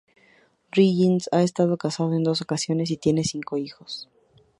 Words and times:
Riggins 0.73 1.29
ha 1.31 1.43
estado 1.43 1.77
casado 1.77 2.15
en 2.15 2.23
dos 2.23 2.41
ocasiones 2.41 2.89
y 2.89 2.97
tiene 2.97 3.23
cinco 3.23 3.57
hijos. 3.57 4.09